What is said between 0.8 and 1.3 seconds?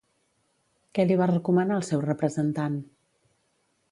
Què li va